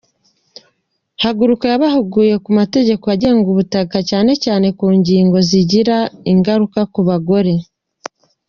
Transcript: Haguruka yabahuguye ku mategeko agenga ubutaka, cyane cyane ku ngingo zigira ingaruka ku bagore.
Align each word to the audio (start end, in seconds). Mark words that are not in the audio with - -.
Haguruka 1.21 1.65
yabahuguye 1.71 2.35
ku 2.43 2.49
mategeko 2.59 3.03
agenga 3.15 3.47
ubutaka, 3.53 3.97
cyane 4.09 4.31
cyane 4.43 4.67
ku 4.77 4.85
ngingo 4.97 5.37
zigira 5.49 5.97
ingaruka 6.31 6.79
ku 6.93 6.99
bagore. 7.07 7.53